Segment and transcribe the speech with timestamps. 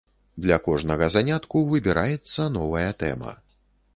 [0.45, 3.37] Для кожнага занятку выбіраецца новая тэма.